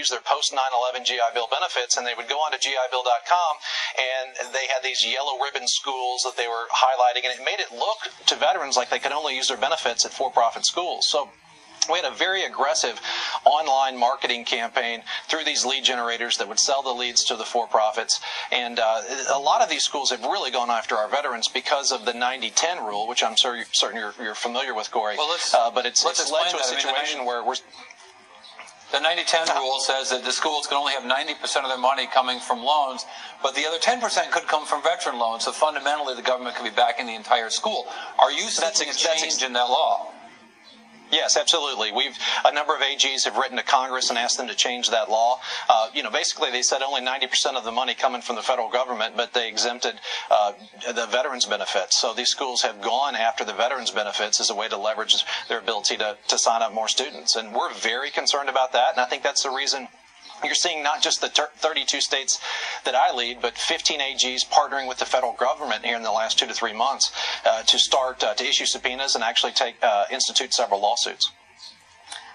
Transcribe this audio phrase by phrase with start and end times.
[0.00, 3.52] use their post 9/11 GI Bill benefits, and they would go onto GIBill.com,
[4.00, 7.70] and they had these yellow ribbon schools that they were highlighting, and it made it
[7.70, 11.08] look to veterans like they could only use their benefits at for-profit schools.
[11.08, 11.28] So
[11.90, 13.00] we had a very aggressive
[13.44, 18.20] online marketing campaign through these lead generators that would sell the leads to the for-profits.
[18.52, 19.00] And uh,
[19.32, 22.86] a lot of these schools have really gone after our veterans because of the 90-10
[22.86, 25.16] rule, which I'm sure you're, certain you're, you're familiar with, Corey.
[25.16, 27.56] Well, uh, but it's, let's it's led to a situation where we're
[28.92, 32.40] the 90-10 rule says that the schools can only have 90% of their money coming
[32.40, 33.06] from loans,
[33.42, 35.44] but the other 10% could come from veteran loans.
[35.44, 37.86] So fundamentally, the government could be backing the entire school.
[38.18, 40.12] Are you seeing a change in that law?
[41.10, 41.90] Yes, absolutely.
[41.92, 45.10] We've a number of AGs have written to Congress and asked them to change that
[45.10, 45.40] law.
[45.68, 48.70] Uh, you know, basically they said only 90% of the money coming from the federal
[48.70, 49.94] government, but they exempted
[50.30, 50.52] uh,
[50.86, 51.98] the veterans benefits.
[52.00, 55.58] So these schools have gone after the veterans benefits as a way to leverage their
[55.58, 58.92] ability to, to sign up more students, and we're very concerned about that.
[58.92, 59.88] And I think that's the reason
[60.44, 62.40] you're seeing not just the 32 states
[62.84, 66.38] that I lead, but 15 AGs partnering with the federal government here in the last
[66.38, 67.12] two to three months
[67.44, 71.30] uh, to start uh, to issue subpoenas and actually take uh, institute several lawsuits.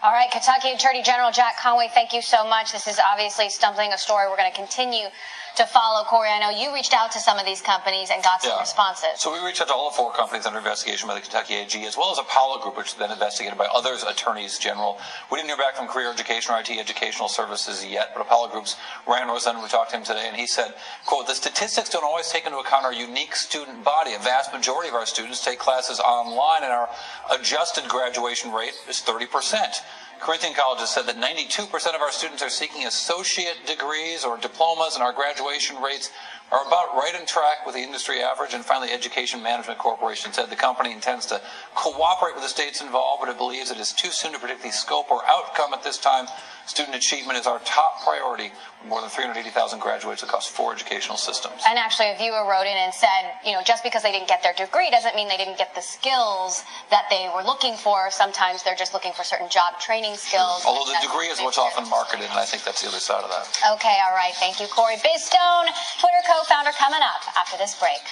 [0.05, 2.71] All right, Kentucky Attorney General Jack Conway, thank you so much.
[2.71, 5.07] This is obviously stumbling a story we're going to continue
[5.55, 6.03] to follow.
[6.03, 8.59] Corey, I know you reached out to some of these companies and got some yeah.
[8.59, 9.17] responses.
[9.17, 11.73] So we reached out to all the four companies under investigation by the Kentucky AG,
[11.85, 14.99] as well as Apollo Group, which has been investigated by others attorneys general.
[15.31, 18.75] We didn't hear back from Career Education or ITT Educational Services yet, but Apollo Group's
[19.07, 22.27] Ryan Rosen, we talked to him today, and he said, quote, the statistics don't always
[22.27, 24.13] take into account our unique student body.
[24.13, 26.89] A vast majority of our students take classes online, and our
[27.31, 29.81] adjusted graduation rate is 30 percent.
[30.19, 34.95] Corinthian College has said that 92% of our students are seeking associate degrees or diplomas,
[34.95, 36.11] and our graduation rates
[36.51, 38.53] are about right on track with the industry average.
[38.53, 41.41] And finally, Education Management Corporation said the company intends to
[41.73, 44.71] cooperate with the states involved, but it believes it is too soon to predict the
[44.71, 46.27] scope or outcome at this time.
[46.67, 48.51] Student achievement is our top priority.
[48.81, 51.61] With more than 380,000 graduates across four educational systems.
[51.67, 54.41] And actually, a viewer wrote in and said, you know, just because they didn't get
[54.41, 58.09] their degree doesn't mean they didn't get the skills that they were looking for.
[58.09, 60.61] Sometimes they're just looking for certain job training skills.
[60.65, 63.29] Although the degree is what's often marketed, and I think that's the other side of
[63.29, 63.45] that.
[63.77, 64.33] Okay, all right.
[64.37, 65.65] Thank you, Corey Biz Stone,
[65.97, 68.03] Twitter co-founder, coming up after this break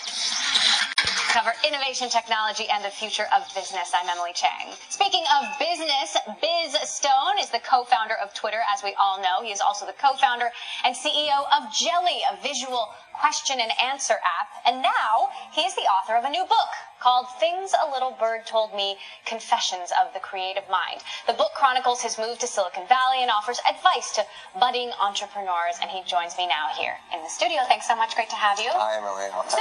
[1.34, 3.90] cover innovation, technology, and the future of business.
[3.90, 4.70] I'm Emily Chang.
[4.90, 9.42] Speaking of business, Biz Stone is the co-founder of Twitter, as we all know.
[9.42, 10.46] He is also the co-founder
[10.86, 14.62] and CEO of Jelly, a visual question and answer app.
[14.68, 16.72] And now he is the author of a new book
[17.04, 21.04] called Things a Little Bird Told Me Confessions of the Creative Mind.
[21.28, 24.24] The book chronicles his move to Silicon Valley and offers advice to
[24.58, 25.76] budding entrepreneurs.
[25.82, 27.60] And he joins me now here in the studio.
[27.68, 28.16] Thanks so much.
[28.16, 28.72] Great to have you.
[28.72, 29.28] Hi, Emily.
[29.52, 29.60] So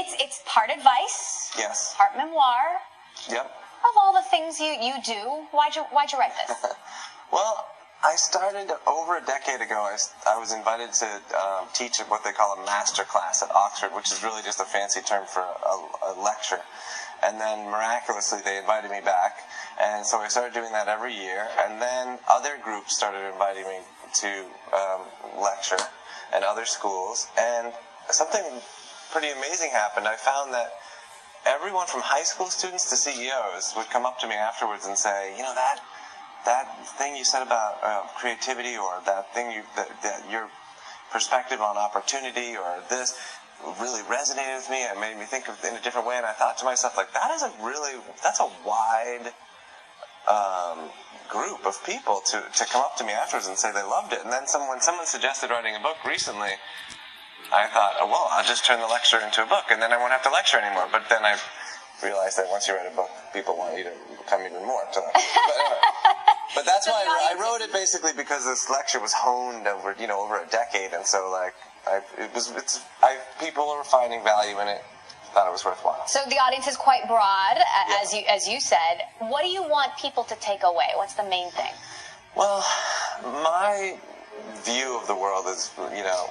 [0.00, 1.52] it's, it's part advice.
[1.58, 1.94] Yes.
[1.98, 2.80] Part memoir.
[3.28, 3.44] Yep.
[3.44, 6.56] Of all the things you, you do, why'd you, why'd you write this?
[7.32, 7.66] well,
[8.04, 9.78] I started over a decade ago.
[9.78, 9.96] I,
[10.26, 11.06] I was invited to
[11.38, 14.64] um, teach what they call a master class at Oxford, which is really just a
[14.64, 16.58] fancy term for a, a, lecture.
[17.22, 19.46] And then miraculously, they invited me back.
[19.80, 21.46] And so I started doing that every year.
[21.62, 23.78] And then other groups started inviting me
[24.14, 25.00] to um,
[25.40, 25.78] lecture
[26.34, 27.28] and other schools.
[27.38, 27.72] And
[28.10, 28.42] something
[29.12, 30.08] pretty amazing happened.
[30.08, 30.72] I found that
[31.46, 35.36] everyone from high school students to CEOs would come up to me afterwards and say,
[35.36, 35.78] you know, that
[36.44, 40.48] that thing you said about uh, creativity or that thing you that, that your
[41.12, 43.18] perspective on opportunity or this
[43.80, 44.82] really resonated with me.
[44.82, 47.12] It made me think of in a different way, and I thought to myself, like
[47.14, 49.32] that is a really that's a wide
[50.26, 50.90] um,
[51.28, 54.20] group of people to to come up to me afterwards and say they loved it.
[54.24, 56.58] And then someone someone suggested writing a book recently.
[57.52, 59.98] I thought, oh, well, I'll just turn the lecture into a book, and then I
[59.98, 60.88] won't have to lecture anymore.
[60.90, 61.36] But then I
[62.02, 63.92] realized that once you write a book, people want you to
[64.26, 64.80] come even more.
[64.94, 65.12] To but,
[66.54, 70.06] but that's why I, I, wrote it basically because this lecture was honed over you
[70.06, 71.54] know over a decade, and so like
[71.86, 74.82] I, it was it's I people are finding value in it.
[75.32, 76.06] Thought it was worthwhile.
[76.08, 77.56] So the audience is quite broad,
[78.02, 79.08] as you as you said.
[79.18, 80.92] What do you want people to take away?
[80.96, 81.72] What's the main thing?
[82.36, 82.64] Well,
[83.22, 83.96] my
[84.64, 86.28] view of the world is you know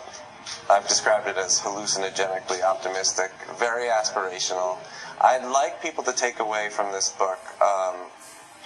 [0.69, 4.77] I've described it as hallucinogenically optimistic, very aspirational.
[5.19, 7.95] I'd like people to take away from this book um,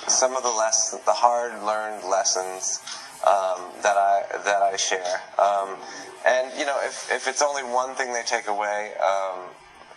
[0.07, 2.79] some of the less, the hard-learned lessons
[3.25, 5.21] um, that I that I share.
[5.39, 5.77] Um,
[6.25, 9.49] and you know, if if it's only one thing they take away, um,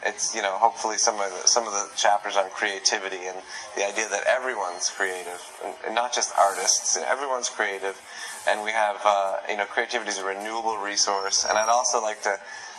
[0.04, 3.36] it's you know hopefully some of the, some of the chapters on creativity and
[3.76, 5.42] the idea that everyone's creative,
[5.84, 6.96] and not just artists.
[6.96, 8.00] Everyone's creative,
[8.48, 11.44] and we have uh, you know creativity is a renewable resource.
[11.48, 12.38] And I'd also like to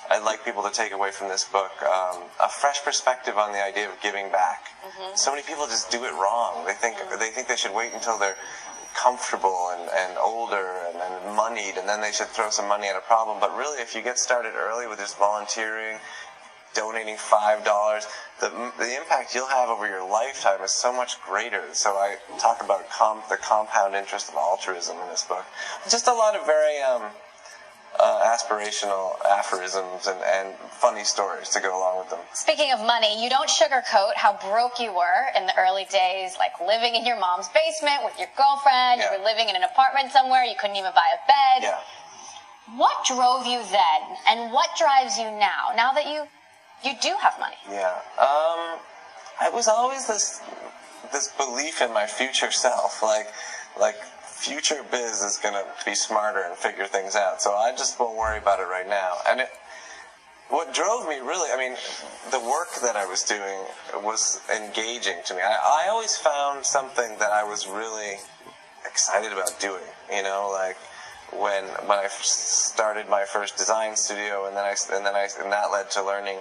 [0.10, 3.64] I'd like people to take away from this book um, a fresh perspective on the
[3.64, 4.66] idea of giving back.
[4.84, 5.16] Mm-hmm.
[5.16, 6.66] So many people just do it wrong.
[6.66, 7.20] They think mm-hmm.
[7.20, 8.38] they think they should wait until they're
[8.96, 12.96] comfortable and, and older and, and moneyed and then they should throw some money at
[12.96, 13.40] a problem.
[13.40, 16.00] But really, if you get started early with just volunteering,
[16.74, 18.08] donating five dollars,
[18.42, 21.64] the the impact you'll have over your lifetime is so much greater.
[21.74, 25.46] So I talk about com- the compound interest of altruism in this book.
[25.88, 27.04] Just a lot of very um,
[28.00, 32.20] uh, aspirational aphorisms and, and funny stories to go along with them.
[32.34, 36.54] Speaking of money, you don't sugarcoat how broke you were in the early days, like
[36.66, 39.02] living in your mom's basement with your girlfriend.
[39.02, 39.12] Yeah.
[39.12, 40.44] You were living in an apartment somewhere.
[40.44, 41.68] You couldn't even buy a bed.
[41.68, 41.80] Yeah.
[42.78, 45.74] What drove you then, and what drives you now?
[45.76, 46.28] Now that you
[46.84, 47.58] you do have money.
[47.70, 47.98] Yeah.
[48.20, 48.80] Um,
[49.42, 50.40] I was always this
[51.12, 53.28] this belief in my future self, like
[53.80, 53.98] like
[54.40, 57.42] future biz is gonna be smarter and figure things out.
[57.42, 59.18] So I just won't worry about it right now.
[59.28, 59.50] And it,
[60.50, 61.78] what drove me really, I mean,
[62.32, 63.60] the work that I was doing
[64.04, 65.42] was engaging to me.
[65.42, 68.16] I, I always found something that I was really
[68.86, 69.84] excited about doing.
[70.12, 70.78] You know, like
[71.32, 75.52] when when I started my first design studio, and then I and then I and
[75.52, 76.40] that led to learning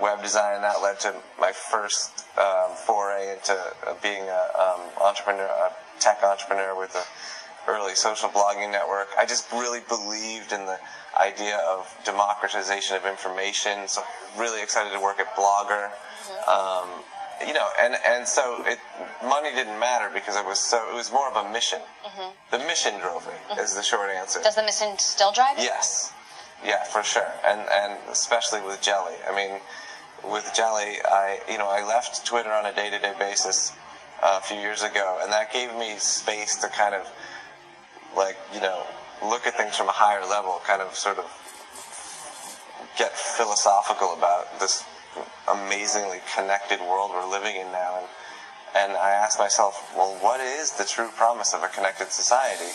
[0.00, 3.58] web design, and that led to my first um, foray into
[4.02, 5.70] being an um, entrepreneur,
[6.00, 7.04] tech entrepreneur with a
[7.68, 9.08] early social blogging network.
[9.18, 10.78] I just really believed in the
[11.18, 13.88] idea of democratization of information.
[13.88, 14.02] So
[14.38, 15.90] really excited to work at Blogger.
[15.90, 16.50] Mm-hmm.
[16.50, 17.04] Um,
[17.46, 18.78] you know, and and so it
[19.22, 21.80] money didn't matter because it was so it was more of a mission.
[22.04, 22.30] Mm-hmm.
[22.50, 23.32] The mission drove me.
[23.32, 23.76] Is mm-hmm.
[23.76, 24.40] the short answer.
[24.42, 25.64] Does the mission still drive you?
[25.64, 26.12] Yes,
[26.64, 29.14] yeah, for sure, and and especially with Jelly.
[29.28, 29.60] I mean,
[30.30, 33.72] with Jelly, I you know I left Twitter on a day to day basis
[34.24, 37.06] a few years ago, and that gave me space to kind of
[38.16, 38.82] like you know
[39.22, 41.24] look at things from a higher level, kind of sort of
[42.98, 44.84] get philosophical about this
[45.48, 48.08] amazingly connected world we're living in now, and
[48.74, 52.74] and I asked myself, well, what is the true promise of a connected society?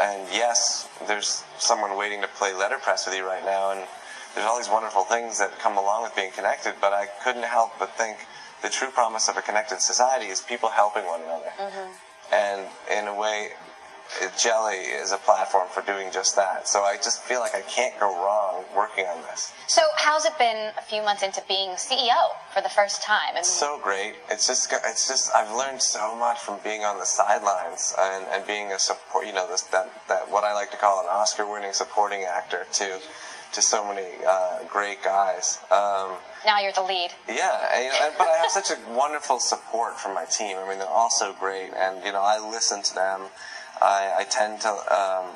[0.00, 3.86] And yes, there's someone waiting to play letterpress with you right now, and
[4.34, 7.78] there's all these wonderful things that come along with being connected, but I couldn't help
[7.78, 8.18] but think
[8.66, 11.52] the true promise of a connected society is people helping one another.
[11.56, 12.34] Mm-hmm.
[12.34, 13.50] And in a way,
[14.36, 16.66] Jelly is a platform for doing just that.
[16.66, 19.52] So I just feel like I can't go wrong working on this.
[19.68, 22.18] So, how's it been a few months into being CEO
[22.52, 23.36] for the first time?
[23.36, 24.14] It's so great.
[24.30, 28.46] It's just, it's just, I've learned so much from being on the sidelines and, and
[28.46, 31.46] being a support, you know, this, that, that, what I like to call an Oscar
[31.48, 32.98] winning supporting actor to,
[33.52, 35.58] to so many, uh, great guys.
[35.70, 36.12] Um,
[36.44, 37.10] now you're the lead.
[37.28, 40.56] yeah, and, you know, and- but I have such a wonderful support from my team.
[40.58, 43.22] I mean, they're all so great, and you know, I listen to them.
[43.80, 45.26] I, I tend to, um,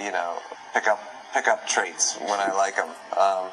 [0.00, 0.38] you know,
[0.74, 1.00] pick up
[1.32, 2.90] pick up traits when I like them.
[3.16, 3.50] Um,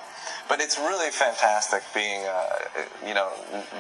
[0.50, 2.50] but it's really fantastic being, uh,
[3.06, 3.32] you know,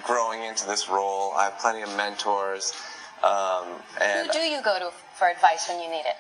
[0.03, 1.33] growing into this role.
[1.35, 2.71] I have plenty of mentors,
[3.23, 3.65] um,
[3.99, 6.15] and Who do you go to for advice when you need it?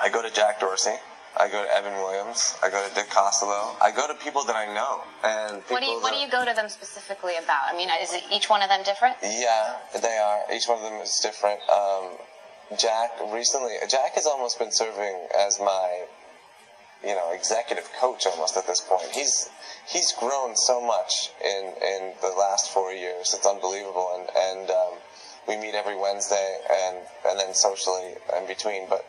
[0.00, 0.94] I go to Jack Dorsey.
[1.38, 2.56] I go to Evan Williams.
[2.62, 3.76] I go to Dick Costolo.
[3.80, 6.44] I go to people that I know, and What do you What do you go
[6.44, 7.62] to them specifically about?
[7.70, 9.16] I mean, is each one of them different?
[9.22, 10.40] Yeah, they are.
[10.52, 11.60] Each one of them is different.
[11.70, 12.18] Um,
[12.78, 16.06] Jack recently, Jack has almost been serving as my,
[17.02, 19.10] you know, executive coach almost at this point.
[19.12, 19.48] He's
[19.88, 23.34] he's grown so much in in the last four years.
[23.34, 24.94] It's unbelievable, and and um,
[25.46, 29.06] we meet every Wednesday, and and then socially in between, but.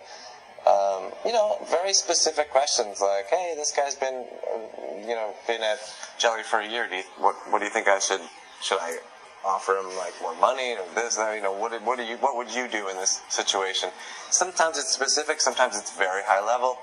[0.71, 5.61] Um, you know, very specific questions like, "Hey, this guy's been, uh, you know, been
[5.61, 5.79] at
[6.17, 6.87] Jelly for a year.
[6.87, 8.21] Do you, what, what do you think I should,
[8.61, 8.97] should I
[9.43, 11.35] offer him like more money or this, that?
[11.35, 13.89] You know, what, what do you, what would you do in this situation?
[14.29, 16.77] Sometimes it's specific, sometimes it's very high level.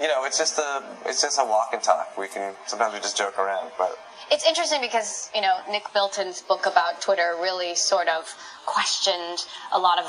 [0.00, 2.18] You know, it's just a, it's just a walk and talk.
[2.18, 3.96] We can sometimes we just joke around, but
[4.30, 8.34] It's interesting because you know Nick Bilton's book about Twitter really sort of
[8.66, 10.06] questioned a lot of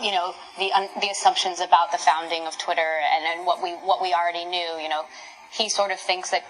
[0.00, 3.72] you know the un- the assumptions about the founding of Twitter and, and what we
[3.72, 4.78] what we already knew.
[4.80, 5.04] You know,
[5.50, 6.44] he sort of thinks that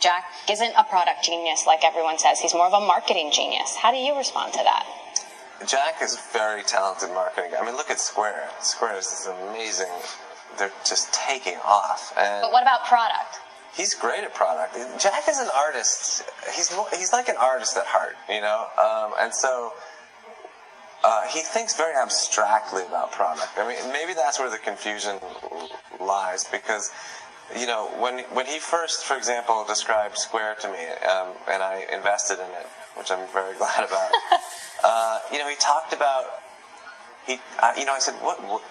[0.00, 2.40] Jack isn't a product genius like everyone says.
[2.40, 3.76] He's more of a marketing genius.
[3.76, 4.86] How do you respond to that?
[5.66, 7.52] Jack is very talented marketing.
[7.60, 8.48] I mean, look at Square.
[8.60, 9.92] Square is this amazing.
[10.58, 13.36] They're just taking off, and But what about product?
[13.76, 14.74] he's great at product.
[14.98, 16.24] Jack is an artist.
[16.56, 18.66] He's he's like an artist at heart, you know.
[18.76, 19.72] Um, and so
[21.04, 23.50] uh, he thinks very abstractly about product.
[23.56, 25.18] I mean, maybe that's where the confusion
[26.00, 26.90] lies because.
[27.58, 31.84] You know, when when he first, for example, described Square to me, um, and I
[31.92, 32.66] invested in it,
[32.96, 34.10] which I'm very glad about.
[34.84, 36.26] uh, you know, he talked about
[37.26, 38.62] he, uh, you know, I said, what, what,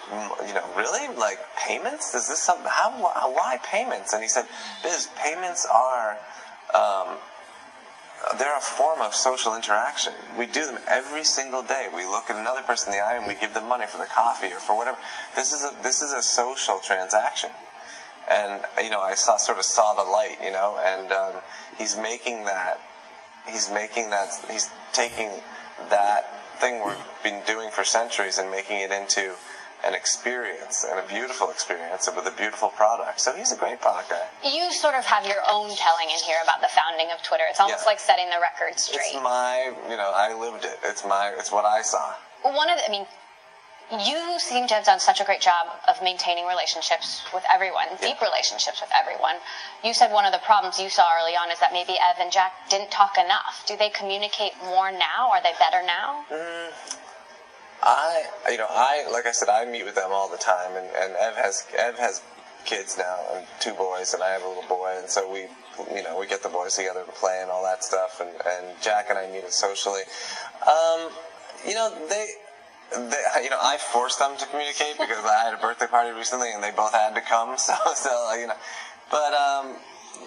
[0.48, 1.13] you know, really?
[1.15, 2.15] Like payments?
[2.15, 4.13] Is this something, how, why, why payments?
[4.13, 4.45] And he said,
[4.83, 6.17] Biz, payments are,
[6.74, 7.17] um,
[8.38, 10.13] they're a form of social interaction.
[10.38, 11.88] We do them every single day.
[11.93, 14.05] We look at another person in the eye and we give them money for the
[14.05, 14.97] coffee or for whatever.
[15.35, 17.49] This is a this is a social transaction,
[18.29, 21.33] and you know I saw sort of saw the light, you know, and um,
[21.77, 22.79] he's making that
[23.47, 25.29] he's making that he's taking
[25.89, 26.25] that
[26.59, 29.33] thing we've been doing for centuries and making it into
[29.86, 33.21] an experience and a beautiful experience and with a beautiful product.
[33.21, 34.27] So he's a great product guy.
[34.43, 37.43] You sort of have your own telling in here about the founding of Twitter.
[37.50, 37.89] It's almost Yeah.
[37.91, 39.13] like setting the record straight.
[39.15, 40.79] It's my, you know, I lived it.
[40.83, 42.13] It's my, it's what I saw.
[42.43, 43.05] One of the, I mean,
[44.05, 48.21] you seem to have done such a great job of maintaining relationships with everyone, deep
[48.21, 49.36] relationships with everyone.
[49.83, 52.31] You said one of the problems you saw early on is that maybe Ev and
[52.31, 53.63] Jack didn't talk enough.
[53.65, 55.31] Do they communicate more now?
[55.31, 56.24] Are they better now?
[56.31, 56.69] Mm,
[57.81, 60.88] I, you know, I, like I said, I meet with them all the time, and,
[60.88, 62.21] and Ev has, Ev has
[62.65, 65.48] kids now, and two boys, and I have a little boy, and so we,
[65.95, 68.81] you know, we get the boys together to play and all that stuff, and, and
[68.81, 70.01] Jack and I meet socially.
[70.67, 71.09] Um,
[71.65, 72.27] you know, they,
[72.91, 76.51] they, you know, I forced them to communicate because I had a birthday party recently,
[76.51, 78.57] and they both had to come, so, so, you know,
[79.09, 79.75] but, um,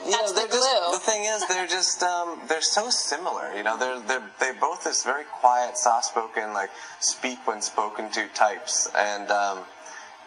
[0.04, 3.52] you That's know, the they're just, the thing is, they're just um, they're so similar.
[3.54, 6.70] You know, they're they're they both this very quiet, soft-spoken, like
[7.00, 9.60] speak when spoken to types, and um,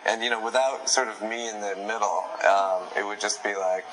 [0.05, 3.55] and you know, without sort of me in the middle, um, it would just be
[3.55, 3.85] like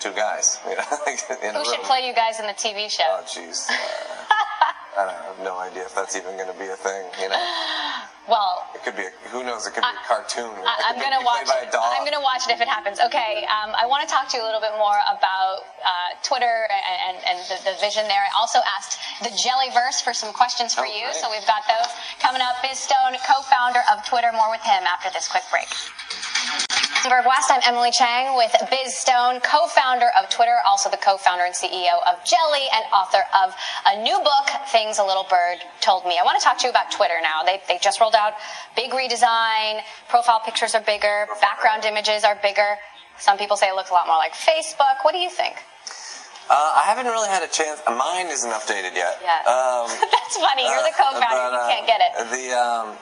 [0.00, 0.58] two guys.
[0.68, 1.86] You know, like, in Who should room.
[1.86, 3.04] play you guys in the TV show?
[3.06, 3.68] Oh, jeez.
[3.70, 3.74] Uh,
[4.98, 7.04] I I have no idea if that's even going to be a thing.
[7.20, 7.36] You know,
[8.30, 9.02] Well, it could be.
[9.02, 9.66] A, who knows?
[9.66, 10.54] It could be a cartoon.
[10.62, 11.42] I, I'm gonna watch.
[11.50, 11.90] by a dog.
[11.90, 13.00] I'm gonna watch it if it happens.
[13.02, 13.42] Okay.
[13.50, 16.98] Um, I want to talk to you a little bit more about uh, Twitter and,
[17.02, 18.22] and, and the, the vision there.
[18.22, 21.18] I also asked the Jellyverse for some questions for Oh, you, great.
[21.18, 21.90] so we've got those
[22.22, 22.62] coming up.
[22.62, 24.30] Biz Stone, co-founder of Twitter.
[24.30, 25.66] More with him after this quick break.
[27.02, 31.52] Bloomberg West, I'm Emily Chang with Biz Stone, co-founder of Twitter, also the co-founder and
[31.52, 33.56] CEO of Jelly, and author of
[33.90, 36.14] a new book, Things a Little Bird Told Me.
[36.14, 37.42] I want to talk to you about Twitter now.
[37.42, 38.34] They, they just rolled out
[38.76, 42.78] big redesign, profile pictures are bigger, background images are bigger.
[43.18, 45.02] Some people say it looks a lot more like Facebook.
[45.02, 45.56] What do you think?
[46.46, 47.82] Uh, I haven't really had a chance.
[47.84, 49.18] Mine isn't updated yet.
[49.18, 49.42] Yeah.
[49.50, 50.70] Um, That's funny.
[50.70, 51.18] You're the co-founder.
[51.18, 52.30] but, you uh, can't get it.
[52.30, 52.94] The um,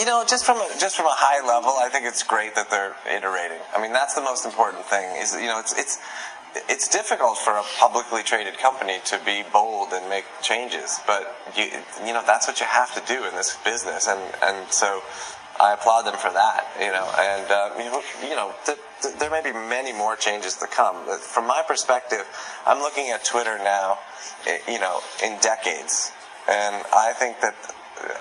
[0.00, 2.70] you know, just from a, just from a high level, I think it's great that
[2.70, 3.60] they're iterating.
[3.76, 5.04] I mean, that's the most important thing.
[5.20, 5.98] Is you know, it's it's
[6.70, 11.68] it's difficult for a publicly traded company to be bold and make changes, but you
[12.06, 15.02] you know that's what you have to do in this business, and and so.
[15.60, 19.14] I applaud them for that, you know, and uh, you know, you know th- th-
[19.16, 20.96] there may be many more changes to come.
[21.18, 22.24] From my perspective,
[22.64, 23.98] I'm looking at Twitter now,
[24.46, 26.12] eh, you know, in decades,
[26.48, 27.54] and I think that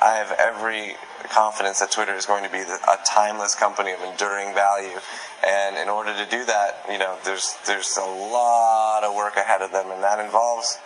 [0.02, 4.54] I have every confidence that Twitter is going to be a timeless company of enduring
[4.54, 4.98] value.
[5.46, 9.62] And in order to do that, you know, there's there's a lot of work ahead
[9.62, 10.80] of them, and that involves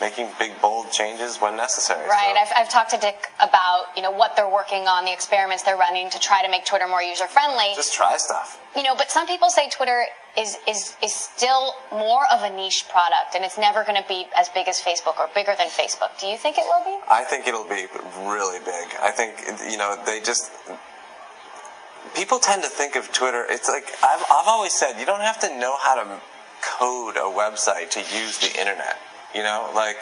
[0.00, 2.06] making big, bold changes when necessary.
[2.08, 2.34] Right.
[2.34, 5.62] So- I've, I've talked to Dick about you know what they're working on, the experiments
[5.62, 7.72] they're running to try to make Twitter more user friendly.
[7.74, 8.60] just try stuff.
[8.76, 12.86] You know, but some people say Twitter is is is still more of a niche
[12.90, 16.18] product, and it's never going to be as big as Facebook or bigger than Facebook.
[16.18, 16.98] Do you think it will be?
[17.08, 17.86] I think it'll be
[18.26, 18.86] really big.
[19.00, 19.36] I think
[19.70, 20.50] you know they just
[22.14, 23.44] people tend to think of Twitter.
[23.48, 26.20] It's like I've I've always said you don't have to know how to
[26.78, 28.98] code a website to use the internet.
[29.34, 29.96] You know, like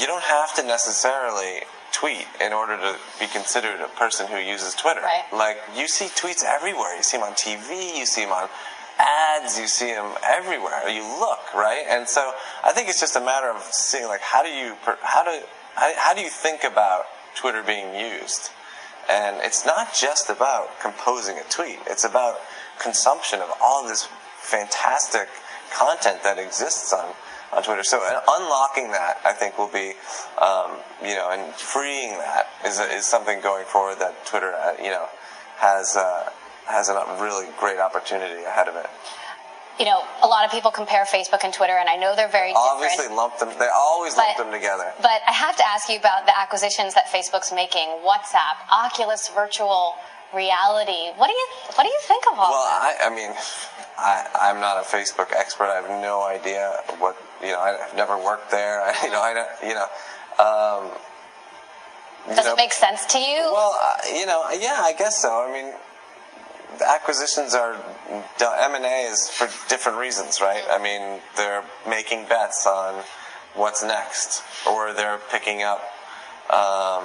[0.00, 1.60] you don't have to necessarily
[1.92, 5.02] tweet in order to be considered a person who uses Twitter.
[5.02, 5.24] Right.
[5.32, 6.96] Like you see tweets everywhere.
[6.96, 7.96] You see them on TV.
[7.98, 8.48] You see them on
[8.98, 9.58] ads.
[9.58, 10.88] You see them everywhere.
[10.88, 12.32] You look right, and so
[12.64, 15.42] I think it's just a matter of seeing like how do you how do
[15.74, 18.50] how, do you think about Twitter being used?
[19.10, 21.78] And it's not just about composing a tweet.
[21.86, 22.38] It's about
[22.80, 24.08] consumption of all this
[24.40, 25.28] fantastic
[25.72, 27.14] content that exists on,
[27.52, 27.82] on Twitter.
[27.82, 29.94] So unlocking that, I think, will be,
[30.40, 34.90] um, you know, and freeing that is, is something going forward that Twitter, uh, you
[34.90, 35.06] know,
[35.56, 36.30] has, uh,
[36.72, 38.86] has a really great opportunity ahead of it.
[39.78, 42.52] You know, a lot of people compare Facebook and Twitter, and I know they're very
[42.54, 43.16] Obviously, different.
[43.16, 43.48] lump them.
[43.58, 44.92] They always lump them together.
[45.00, 49.96] But I have to ask you about the acquisitions that Facebook's making: WhatsApp, Oculus Virtual
[50.34, 51.12] Reality.
[51.16, 52.96] What do you What do you think of all Well, that?
[53.00, 53.32] I, I mean,
[53.98, 55.64] I, I'm not a Facebook expert.
[55.72, 57.60] I have no idea what you know.
[57.60, 58.82] I've never worked there.
[58.82, 59.48] I, you know, I don't.
[59.68, 59.88] You know.
[60.38, 60.90] Um,
[62.28, 63.40] you Does know, it make sense to you?
[63.52, 65.28] Well, uh, you know, yeah, I guess so.
[65.48, 65.72] I mean,
[66.80, 70.62] acquisitions are M and A is for different reasons, right?
[70.70, 73.04] I mean, they're making bets on
[73.54, 75.82] what's next, or they're picking up
[76.50, 77.04] um,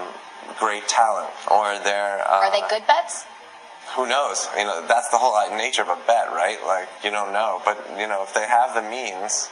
[0.59, 3.25] great talent, or they're uh, Are they good bets?
[3.95, 4.47] who knows?
[4.57, 6.57] You know, that's the whole nature of a bet, right?
[6.65, 9.49] Like you don't know, but you know, if they have the means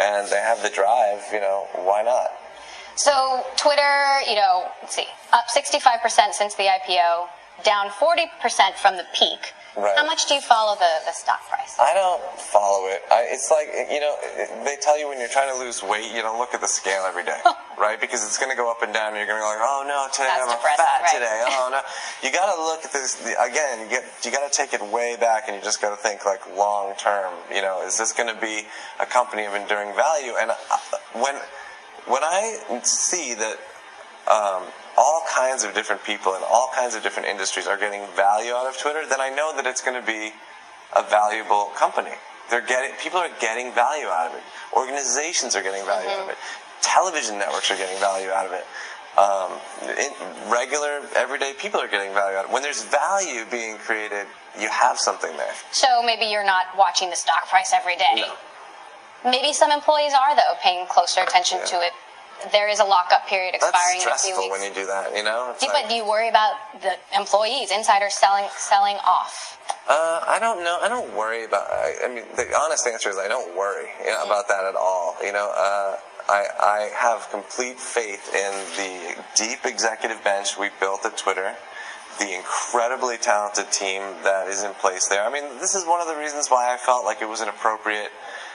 [0.00, 2.30] and they have the drive, you know, why not?
[2.94, 7.28] So Twitter, you know, let's see, up 65% since the IPO,
[7.64, 8.28] down 40%
[8.80, 9.54] from the peak.
[9.76, 9.96] Right.
[9.96, 11.80] How much do you follow the, the stock price?
[11.80, 13.00] I don't follow it.
[13.10, 14.12] I, it's like you know,
[14.68, 17.04] they tell you when you're trying to lose weight, you don't look at the scale
[17.08, 17.40] every day,
[17.80, 17.98] right?
[17.98, 19.80] Because it's going to go up and down, and you're going to be like, oh
[19.88, 21.14] no, today That's I'm fat right.
[21.16, 21.40] today.
[21.56, 21.80] Oh no,
[22.20, 23.80] you got to look at this again.
[23.80, 26.26] You get you got to take it way back, and you just got to think
[26.26, 27.32] like long term.
[27.48, 28.68] You know, is this going to be
[29.00, 30.36] a company of enduring value?
[30.36, 30.56] And uh,
[31.16, 31.40] when
[32.04, 33.56] when I see that
[34.28, 38.52] um, all kinds of different people in all kinds of different industries are getting value
[38.52, 40.32] out of Twitter, then I know that it's going to be
[40.94, 42.12] a valuable company.
[42.50, 44.42] They're getting people are getting value out of it.
[44.76, 46.36] Organizations are getting value out of it.
[46.82, 48.66] Television networks are getting value out of it.
[49.16, 49.60] Um,
[49.98, 52.52] in, regular, everyday people are getting value out of it.
[52.54, 54.26] When there's value being created,
[54.58, 55.52] you have something there.
[55.70, 58.16] So maybe you're not watching the stock price every day.
[58.16, 58.34] No.
[59.30, 61.92] Maybe some employees are though paying closer attention to it.
[62.50, 64.52] There is a lockup period That's expiring in a few stressful weeks.
[64.52, 65.14] when you do that.
[65.16, 65.54] You know.
[65.60, 69.58] Do- like- but do you worry about the employees, insiders selling selling off?
[69.88, 70.78] Uh, I don't know.
[70.82, 71.70] I don't worry about.
[71.70, 74.74] I, I mean, the honest answer is I don't worry you know, about that at
[74.74, 75.16] all.
[75.22, 75.96] You know, uh,
[76.28, 81.54] I I have complete faith in the deep executive bench we built at Twitter,
[82.18, 85.24] the incredibly talented team that is in place there.
[85.24, 87.48] I mean, this is one of the reasons why I felt like it was an
[87.48, 88.10] appropriate.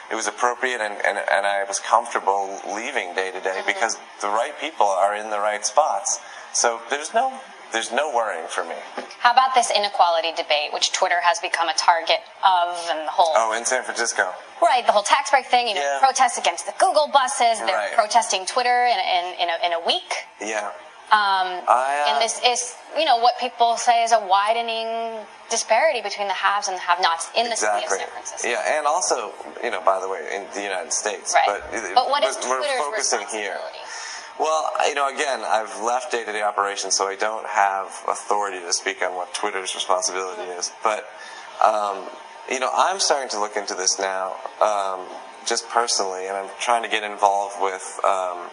[0.10, 4.30] It was appropriate, and, and, and I was comfortable leaving day to day because the
[4.30, 6.20] right people are in the right spots.
[6.54, 7.40] So there's no
[7.74, 8.76] there's no worrying for me.
[9.20, 13.34] How about this inequality debate, which Twitter has become a target of, and the whole
[13.36, 14.32] Oh, in San Francisco.
[14.62, 15.68] right, the whole tax break thing.
[15.68, 16.00] You know, Yeah.
[16.00, 17.60] protests against the Google buses.
[17.60, 17.92] They're Right.
[17.94, 20.14] protesting Twitter in in, in, a, in a week.
[20.40, 20.72] Yeah.
[21.08, 26.02] Um, I, uh, and this is, you know, what people say is a widening disparity
[26.02, 28.50] between the haves and the have-nots in the city of San Francisco.
[28.50, 29.32] Yeah, and also,
[29.64, 31.34] you know, by the way, in the United States.
[31.34, 31.64] Right.
[31.72, 33.56] But, But what is we're Twitter's focusing here.
[33.56, 33.80] responsibility?
[34.38, 39.02] Well, you know, again, I've left day-to-day operations, so I don't have authority to speak
[39.02, 40.74] on what Twitter's responsibility is.
[40.84, 41.08] But,
[41.66, 42.04] um,
[42.52, 45.08] you know, I'm starting to look into this now, um,
[45.46, 48.50] just personally, and I'm trying to get involved with um,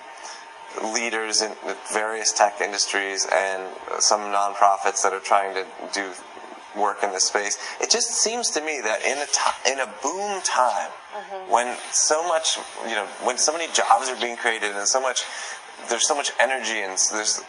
[0.83, 1.53] leaders in
[1.93, 3.63] various tech industries and
[3.99, 6.11] some nonprofits that are trying to do
[6.77, 7.59] work in this space.
[7.81, 11.51] It just seems to me that in a in a boom time, mm-hmm.
[11.51, 15.23] when so much, you know, when so many jobs are being created and so much,
[15.89, 17.43] there's so much energy and there's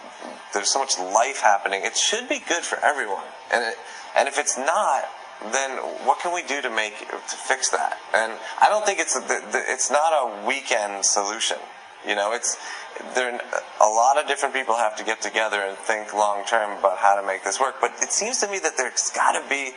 [0.53, 1.81] there's so much life happening.
[1.83, 3.75] It should be good for everyone, and it,
[4.15, 5.05] and if it's not.
[5.51, 5.71] Then
[6.07, 7.97] what can we do to make to fix that?
[8.15, 11.57] And I don't think it's a, the, the, it's not a weekend solution.
[12.07, 12.57] You know, it's
[13.15, 13.39] there.
[13.81, 17.19] A lot of different people have to get together and think long term about how
[17.19, 17.75] to make this work.
[17.81, 19.71] But it seems to me that there's got to be,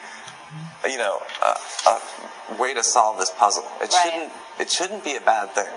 [0.89, 3.65] you know, a, a way to solve this puzzle.
[3.81, 3.93] It Right.
[4.03, 4.33] shouldn't.
[4.61, 5.73] It shouldn't be a bad thing.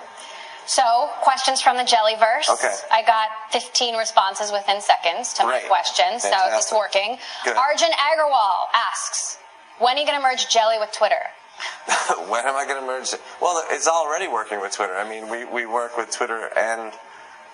[0.68, 2.48] So, questions from the Jellyverse.
[2.50, 2.74] Okay.
[2.92, 5.64] I got 15 responses within seconds to Great.
[5.64, 6.78] my questions, so it's Fantastic.
[6.78, 7.18] working.
[7.44, 7.58] Good.
[7.58, 9.38] Arjun Agarwal asks,
[9.80, 11.20] when are you going to merge Jelly with Twitter?
[12.30, 13.22] when am I going to merge it?
[13.42, 14.96] Well, it's already working with Twitter.
[14.96, 16.94] I mean, we, we work with Twitter and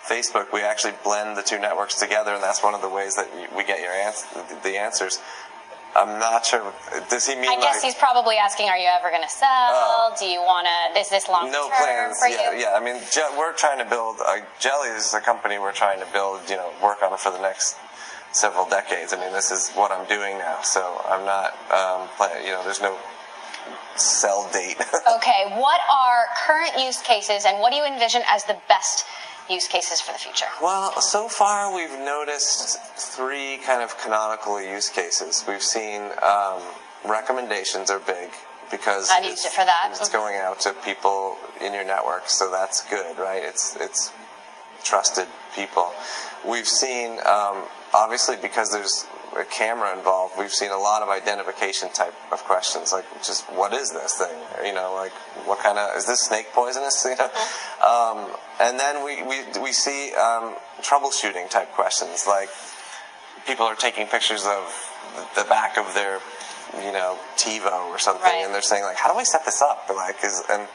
[0.05, 0.51] Facebook.
[0.53, 3.47] We actually blend the two networks together, and that's one of the ways that you-
[3.55, 4.25] we get your ans-
[4.63, 5.19] the answers.
[5.95, 6.61] I'm not sure.
[7.09, 10.13] Does he mean I guess like he's probably asking, are you ever going to sell?
[10.19, 12.19] Do you want to, is this long no plans?
[12.19, 12.59] for Yeah, you?
[12.59, 12.73] yeah.
[12.75, 14.17] I mean, Je- we're trying to build.
[14.23, 16.41] Uh, Jelly is a company we're trying to build.
[16.49, 17.77] You know, work on for the next
[18.31, 19.11] several decades.
[19.11, 21.53] I mean, this is what I'm doing now, so I'm not.
[21.71, 22.95] Um, plan- you know, there's no
[23.95, 24.77] sell date.
[25.17, 29.05] Okay, what are current use cases and what do you envision as the best
[29.49, 30.45] use cases for the future?
[30.61, 35.45] Well, so far we've noticed three kind of canonical use cases.
[35.47, 36.61] We've seen um,
[37.05, 38.29] recommendations are big
[38.69, 39.89] because I've used it for that.
[39.91, 43.41] It's going out to people in your network, so that's good, right?
[43.43, 44.11] It's it's
[44.83, 45.91] trusted people.
[46.45, 49.05] We've seen um, obviously because there's
[49.39, 50.35] a camera involved.
[50.37, 54.37] We've seen a lot of identification type of questions, like just what is this thing?
[54.65, 55.11] You know, like
[55.47, 57.05] what kind of is this snake poisonous?
[57.09, 57.29] You know,
[57.85, 62.49] um, and then we we we see um, troubleshooting type questions, like
[63.45, 64.63] people are taking pictures of
[65.35, 66.19] the back of their
[66.83, 68.43] you know TiVo or something, Right.
[68.45, 69.89] and they're saying like, how do I set this up?
[69.93, 70.67] Like, is and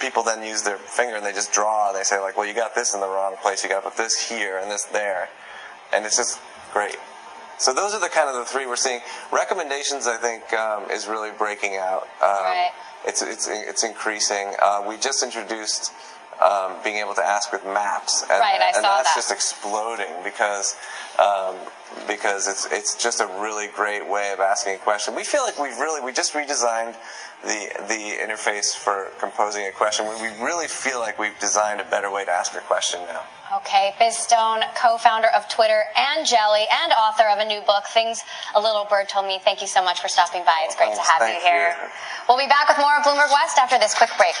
[0.00, 2.52] people then use their finger and they just draw and they say like, well, you
[2.54, 3.62] got this in the wrong place.
[3.62, 5.28] You got to put this here and this there,
[5.94, 6.38] and it's just
[6.72, 6.96] great.
[7.58, 9.00] So those are the kind of the three we're seeing.
[9.32, 12.02] Recommendations, I think, um, is really breaking out.
[12.22, 12.70] Um, Right.
[13.06, 14.54] It's it's it's increasing.
[14.60, 15.92] Uh, we just introduced
[16.42, 19.12] um, being able to ask with maps, and, Right, I and that's that.
[19.14, 20.76] just exploding because
[21.18, 21.54] um,
[22.08, 25.14] because it's it's just a really great way of asking a question.
[25.14, 26.96] We feel like we've really we just redesigned
[27.44, 30.04] the the interface for composing a question.
[30.06, 33.22] We really feel like we've designed a better way to ask a question now.
[33.54, 38.22] Okay, Biz Stone, co-founder of Twitter and Jelly, and author of a new book, Things
[38.56, 39.38] a Little Bird Told Me.
[39.38, 40.66] Thank you so much for stopping by.
[40.66, 41.76] It's great to have Thank you here.
[41.78, 41.88] you.
[42.26, 44.34] We'll be back with more of Bloomberg West after this quick break.